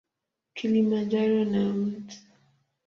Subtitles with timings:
[0.55, 2.07] Kilimanjaro na Mt.